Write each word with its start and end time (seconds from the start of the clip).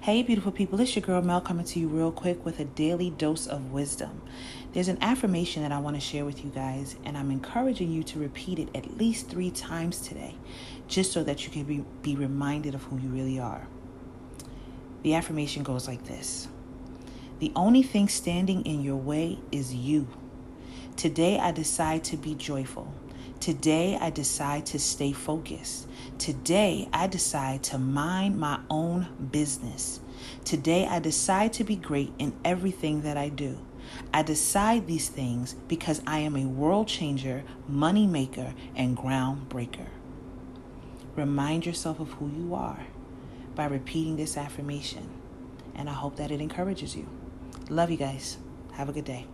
Hey, 0.00 0.22
beautiful 0.22 0.52
people, 0.52 0.80
it's 0.80 0.94
your 0.94 1.02
girl 1.02 1.20
Mel 1.22 1.40
coming 1.40 1.66
to 1.66 1.80
you 1.80 1.88
real 1.88 2.12
quick 2.12 2.44
with 2.44 2.60
a 2.60 2.64
daily 2.64 3.10
dose 3.10 3.48
of 3.48 3.72
wisdom. 3.72 4.22
There's 4.72 4.86
an 4.86 4.96
affirmation 5.02 5.64
that 5.64 5.72
I 5.72 5.80
want 5.80 5.96
to 5.96 6.00
share 6.00 6.24
with 6.24 6.44
you 6.44 6.50
guys, 6.50 6.94
and 7.04 7.18
I'm 7.18 7.32
encouraging 7.32 7.90
you 7.90 8.04
to 8.04 8.20
repeat 8.20 8.60
it 8.60 8.68
at 8.76 8.96
least 8.96 9.28
three 9.28 9.50
times 9.50 10.00
today, 10.00 10.36
just 10.86 11.10
so 11.10 11.24
that 11.24 11.44
you 11.44 11.50
can 11.50 11.64
be, 11.64 11.84
be 12.00 12.14
reminded 12.14 12.76
of 12.76 12.84
who 12.84 12.96
you 12.98 13.08
really 13.08 13.40
are. 13.40 13.66
The 15.02 15.14
affirmation 15.14 15.64
goes 15.64 15.88
like 15.88 16.04
this 16.04 16.46
The 17.40 17.50
only 17.56 17.82
thing 17.82 18.08
standing 18.08 18.64
in 18.64 18.82
your 18.82 18.96
way 18.96 19.40
is 19.50 19.74
you. 19.74 20.06
Today 20.96 21.40
I 21.40 21.50
decide 21.50 22.04
to 22.04 22.16
be 22.16 22.36
joyful. 22.36 22.94
Today 23.40 23.96
I 24.00 24.10
decide 24.10 24.66
to 24.66 24.78
stay 24.78 25.12
focused. 25.12 25.88
Today 26.18 26.88
I 26.92 27.06
decide 27.06 27.62
to 27.64 27.78
mind 27.78 28.38
my 28.38 28.60
own 28.68 29.08
business. 29.30 30.00
Today 30.44 30.86
I 30.86 30.98
decide 30.98 31.52
to 31.54 31.64
be 31.64 31.76
great 31.76 32.12
in 32.18 32.34
everything 32.44 33.02
that 33.02 33.16
I 33.16 33.28
do. 33.28 33.58
I 34.12 34.22
decide 34.22 34.86
these 34.86 35.08
things 35.08 35.54
because 35.66 36.02
I 36.06 36.18
am 36.18 36.36
a 36.36 36.46
world 36.46 36.88
changer, 36.88 37.44
money 37.68 38.06
maker, 38.06 38.54
and 38.74 38.96
groundbreaker. 38.96 39.86
Remind 41.16 41.66
yourself 41.66 42.00
of 42.00 42.12
who 42.12 42.28
you 42.28 42.54
are 42.54 42.86
by 43.54 43.66
repeating 43.66 44.16
this 44.16 44.36
affirmation, 44.36 45.08
and 45.74 45.88
I 45.88 45.92
hope 45.94 46.16
that 46.16 46.30
it 46.30 46.40
encourages 46.40 46.96
you. 46.96 47.08
Love 47.68 47.90
you 47.90 47.96
guys. 47.96 48.38
Have 48.72 48.88
a 48.88 48.92
good 48.92 49.04
day. 49.04 49.26